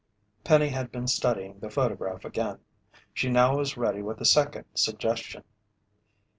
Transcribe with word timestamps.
Penny 0.43 0.69
had 0.69 0.91
been 0.91 1.07
studying 1.07 1.59
the 1.59 1.69
photograph 1.69 2.25
again. 2.25 2.57
She 3.13 3.29
now 3.29 3.57
was 3.57 3.77
ready 3.77 4.01
with 4.01 4.19
a 4.19 4.25
second 4.25 4.65
suggestion. 4.73 5.43